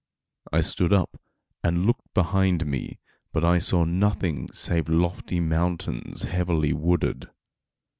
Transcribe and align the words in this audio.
I 0.51 0.61
stood 0.61 0.93
up 0.93 1.21
and 1.63 1.85
looked 1.85 2.11
behind 2.15 2.65
me, 2.65 2.97
but 3.31 3.43
I 3.45 3.59
saw 3.59 3.83
nothing 3.83 4.51
save 4.51 4.89
lofty 4.89 5.39
mountains 5.39 6.23
heavily 6.23 6.73
wooded. 6.73 7.29